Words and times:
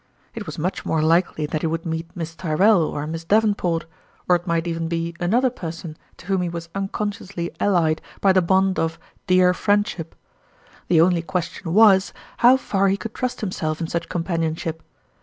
It 0.33 0.47
was 0.47 0.57
much 0.57 0.83
more 0.83 1.03
likely 1.03 1.45
that 1.45 1.61
he 1.61 1.67
would 1.67 1.85
meet 1.85 2.09
Miss 2.15 2.33
Tyrrell 2.35 2.81
or 2.81 3.05
Miss 3.05 3.23
Davenport, 3.23 3.85
or 4.27 4.35
it 4.35 4.47
might 4.47 4.65
even 4.65 4.87
be 4.87 5.13
another 5.19 5.51
person 5.51 5.95
to 6.17 6.25
whom 6.25 6.41
he 6.41 6.49
was 6.49 6.69
unconsciously 6.73 7.51
allied 7.59 8.01
by 8.19 8.33
the 8.33 8.41
bond 8.41 8.79
of 8.79 8.97
dear 9.27 9.53
friend 9.53 9.87
ship. 9.87 10.15
The 10.87 11.01
only 11.01 11.21
question 11.21 11.71
was, 11.75 12.13
how 12.37 12.57
far 12.57 12.87
he 12.87 12.97
could 12.97 13.13
trust 13.13 13.41
himself 13.41 13.79
in 13.79 13.85
such 13.85 14.09
companionship. 14.09 14.81